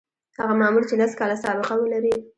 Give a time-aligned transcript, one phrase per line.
[0.39, 2.13] هغه مامور چې لس کاله سابقه ولري.